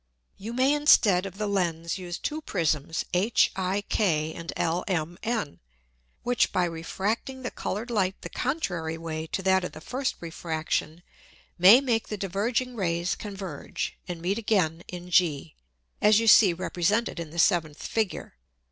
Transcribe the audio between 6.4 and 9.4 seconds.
by refracting the coloured Light the contrary Way